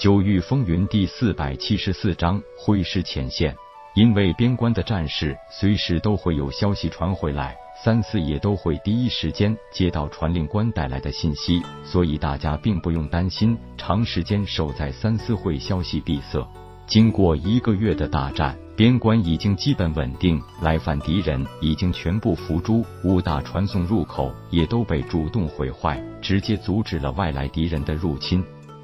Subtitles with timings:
[0.00, 3.54] 九域风云第四百七十四章挥师前线。
[3.94, 7.54] 因为边关的战事随时都会有消息传回来，
[7.84, 16.48] 三四也都会第一时间接到传令官带来的信息，所以大家并不用担心长时间守在三四会消息闭塞。
[16.86, 28.42] 经过一个月的大战，边关已经基本稳定，来犯敌人已经全部伏诛，五大传送入口也都被主动毁坏，直接阻止了外来敌人的入侵。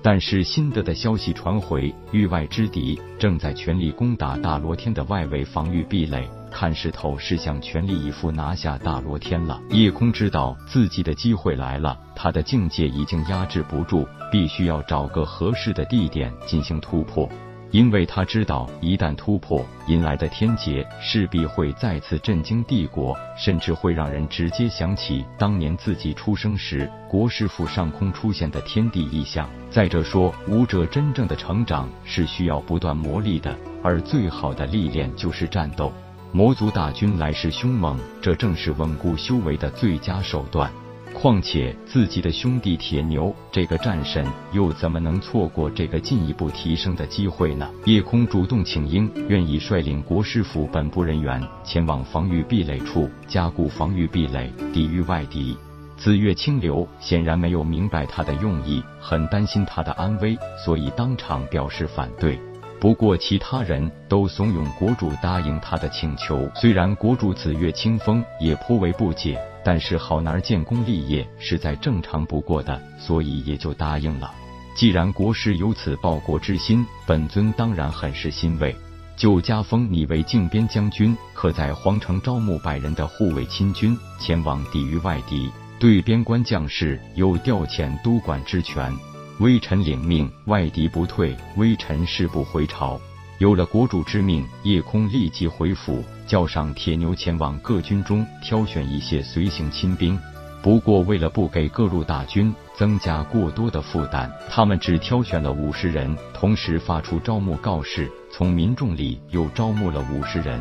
[0.08, 9.60] 但是新得的消息传回，域外之敌正在全力攻打大罗天的外围防御壁垒，看势头是想全力以赴拿下大罗天了。
[9.70, 17.28] 夜空知道自己的机会来了，他的境界已经压制不住，必须要找个合适的地点进行突破。
[17.72, 29.48] 因为他知道，一旦突破，引来的天劫势必会再次震惊帝国，甚至会让人直接想起当年自己出生时国师府上空出现的天地异象。
[29.70, 35.92] 再者说，武者真正的成长是需要不断磨砺的，而最好的历练就是战斗。
[36.32, 40.70] 魔族大军来势凶猛，这正是稳固修为的最佳手段。
[41.18, 44.22] 况且自己的兄弟铁牛这个战神
[44.52, 47.66] 又怎么能错过这个进一步提升的机会呢？
[47.86, 55.56] 夜空主动请缨，愿意率领国师府本部人员前往防御壁垒处加固防御壁垒，抵御外敌。
[55.96, 62.38] 紫月清流显然没有明白他的用意，很担心他的安危，所以当场表示反对。
[62.80, 69.38] 不过其他人都怂恿国主答应他的请求，虽然国主紫月清风也颇为不解。
[69.64, 74.30] 但是好男儿建功立业是再正常不过的，所以也就答应了。
[74.76, 78.76] 既然国师有此报国之心，本尊当然很是欣慰，
[79.16, 85.50] 就加封你为靖边将军，可在皇城招募百人的护卫亲军，前往抵御外敌。
[85.80, 88.94] 对边关将士有调遣督管之权。
[89.38, 92.98] 微臣领命，外敌不退，微臣誓不回朝。
[93.38, 100.18] 有了国主之命，夜空立即回府，叫上铁牛前往各军中挑选一些随行亲兵。
[100.62, 108.10] 不过，为了不给各路大军增加过多的负担，他们只挑选了五十人，同时发出招募告示。
[108.32, 110.58] 从民众里又招募了五十人，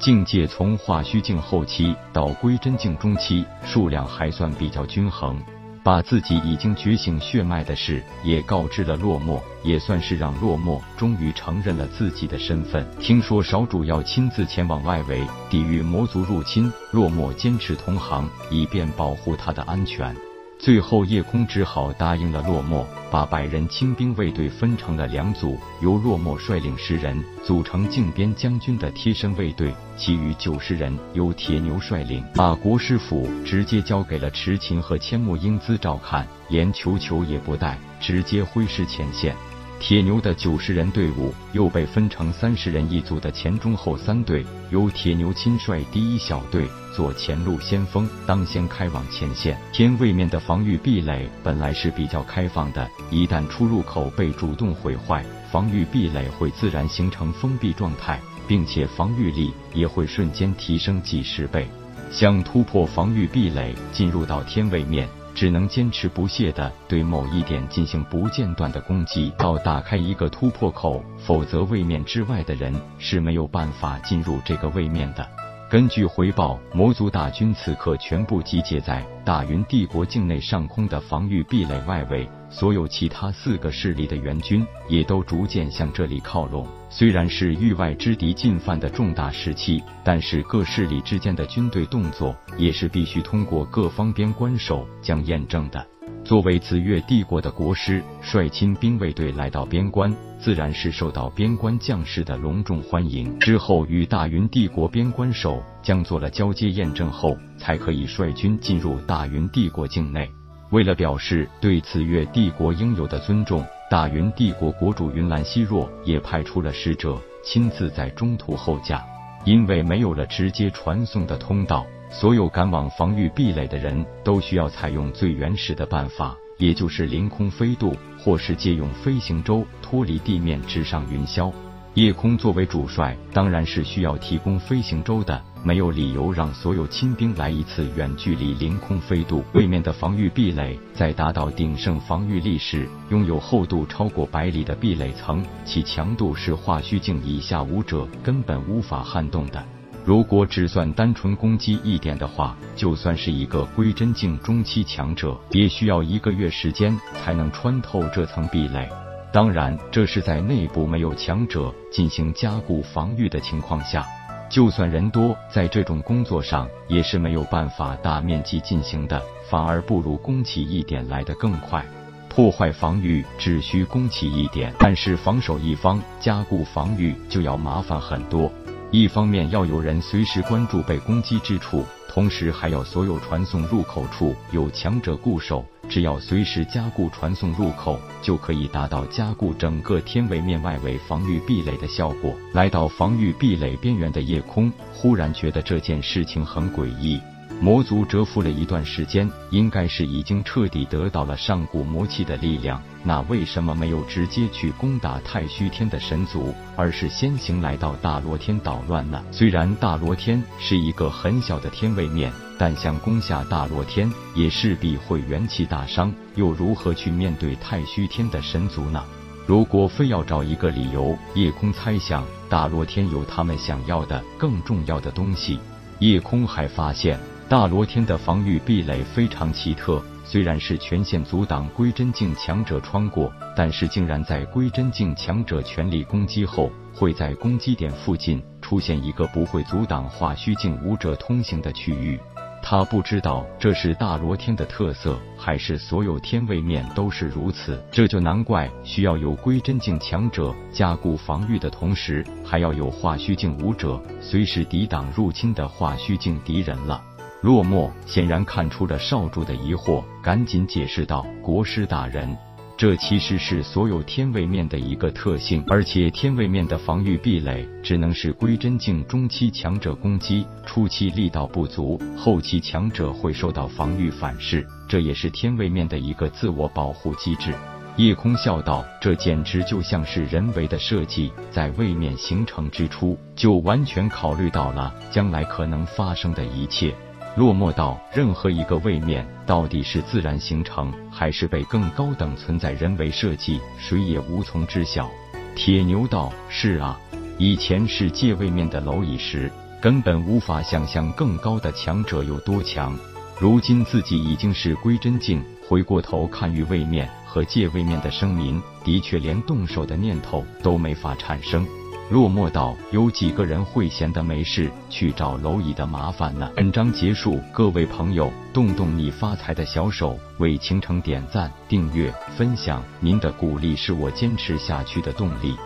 [0.00, 5.40] 境界从化虚境后期到归真境中期，数量还算比较均衡。
[5.86, 12.84] 把自己已经觉醒血脉的事也告知了落寞，也算是让落寞终于承认了自己的身份。
[12.98, 20.12] 听说少主要亲自前往外围抵御魔族入侵，落寞坚持同行，以便保护他的安全。
[20.58, 39.36] 最后，叶空只好答应了落寞，把百人清兵卫队分成了两组，由落寞率领十人组成靖边将军的贴身卫队，其余九十人由铁牛率领，把国师府直接交给了池琴和千木英姿照看，连球球也不带，直接挥师前线。
[39.78, 49.56] 铁牛的九十人队伍又被分成三十人一组的前中后三队，由铁牛亲率第一小队做前路先锋，当先开往前线。
[49.72, 61.68] 天位面的防御壁垒本来是比较开放的，一旦出入口被主动毁坏，防御壁垒会自然形成封闭状态，并且防御力也会瞬间提升几十倍。
[62.10, 65.08] 想突破防御壁垒，进入到天位面。
[65.36, 75.35] 只能坚持不懈地对某一点进行不间断的攻击，到打开一个突破口，否则位面之外的人是没有办法进入这个位面的。
[75.68, 86.64] 根据回报，魔族大军此刻全部集结在大云帝国境内上空的防御壁垒外围，所有其他四个势力的援军也都逐渐向这里靠拢。
[86.88, 95.84] 虽然是域外之敌进犯的重大时期，但是各势力之间的军队动作也是必须通过各方边关守将验证的。
[96.26, 103.38] 作为紫月帝国的国师，率亲兵卫队来到边关，自然是受到边关将士的隆重欢迎。
[103.38, 110.28] 之后与大云帝国边关守将做了交接验证后，才可以率军进入大云帝国境内。
[110.70, 119.00] 为了表示对紫月帝国应有的尊重，大云帝国国主云岚希若也派出了使者，亲自在中途候驾。
[119.44, 121.86] 因为没有了直接传送的通道。
[122.10, 131.52] 所有赶往防御壁垒的人都需要采用最原始的办法，也就是凌空飞渡，或是借用飞行舟脱离地面，直上云霄。
[131.94, 139.42] 夜空作为主帅，当然是需要提供飞行舟的，没有理由让所有亲兵来一次远距离凌空飞渡。
[139.54, 149.64] 位面的防御壁垒在达到鼎盛防御力时，拥有厚度超过百里的壁垒层，其强度是化虚境以下武者根本无法撼动的。
[150.06, 158.88] 如果只算单纯攻击一点的话，就算是一个归真境中期强者，也需要一个月时间才能穿透这层壁垒。
[159.32, 164.06] 当然，这是在内部没有强者进行加固防御的情况下。
[164.48, 169.20] 就算人多，在这种工作上也是没有办法大面积进行的，
[169.50, 171.84] 反而不如攻起一点来的更快。
[172.28, 178.52] 破坏防御只需攻起一点，但是防守一方加固防御就要麻烦很多。
[178.96, 185.62] 一方面要有人随时关注被攻击之处，同时还要所有传送入口处有强者固守。
[185.86, 192.34] 只要随时加固传送入口，就可以达到加固整个天维面外围防御壁垒的效果。
[192.54, 197.20] 来到防御壁垒边缘的夜空，忽然觉得这件事情很诡异。
[197.58, 202.80] 魔族蛰伏了一段时间，应该是已经彻底得到了上古魔气的力量。
[203.02, 209.24] 那为什么没有直接去攻打太虚天的神族，而是先行来到大罗天捣乱呢？
[209.30, 216.12] 虽然大罗天是一个很小的天位面，但想攻下大罗天，也势必会元气大伤。
[216.34, 219.02] 又如何去面对太虚天的神族呢？
[219.46, 225.58] 如果非要找一个理由，夜空猜想大罗天有他们想要的更重要的东西。
[226.00, 227.18] 夜空还发现。
[227.48, 242.18] 大罗天的防御壁垒非常奇特，虽然是全线阻挡归真境强者穿过，但是竟然在归真境强者全力攻击后，会在攻击点附近出现一个不会阻挡化虚境武者通行的区域。
[242.64, 247.80] 他不知道这是大罗天的特色，还是所有天位面都是如此。
[247.92, 257.00] 这就难怪需要有归真境强者加固防御的同时，还要有化虚境武者随时抵挡入侵的化虚境敌人了。
[257.42, 262.36] 落寞显然看出了少主的疑惑，赶紧解释道：“国师大人，
[262.76, 277.54] 这其实是所有天位面的一个特性，而且天位面的防御壁垒只能是归真境中期强者攻击，初期力道不足，后期强者会受到防御反噬，这也是天位面的一个自我保护机制。”
[277.96, 286.94] 夜空笑道：“这简直就像是人为的设计，在位面形成之初就完全考虑到了将来可能发生的一切。”
[287.36, 295.10] 落寞道：任何一个位面，到底是自然形成，还是被更高等存在人为设计，谁也无从知晓。
[295.54, 296.98] 铁牛道：是啊，
[297.36, 299.52] 以前是界位面的蝼蚁时，
[299.82, 302.98] 根本无法想象更高的强者有多强。
[303.38, 311.66] 如今自己已经是归真境，回过头看于位面和界位面的生民，的确连动手的念头都没法产生。
[312.08, 325.56] 落寞道：“有几个人会闲得没事去找蝼蚁的麻烦呢？”本章结束，各位朋友，动动你发财的小手，为倾城点赞、订阅、分享，您的鼓励是我坚持下去的动力。